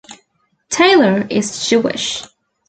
Taylor 0.71 1.27
is 1.29 1.67
Jewish. 1.69 2.23